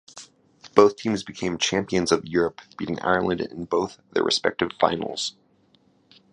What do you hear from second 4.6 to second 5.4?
finals.